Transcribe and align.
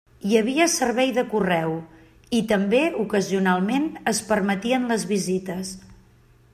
Hi 0.27 0.31
havia 0.37 0.65
servei 0.75 1.11
de 1.17 1.23
correu 1.33 1.75
i, 1.75 2.39
també 2.53 2.81
ocasionalment, 3.05 3.87
es 4.15 4.23
permetien 4.33 4.93
les 4.95 5.07
visites. 5.15 5.77